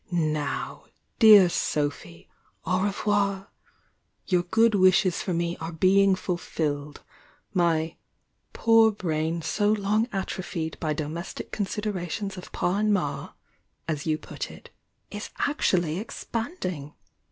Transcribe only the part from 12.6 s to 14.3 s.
and Ma,' as you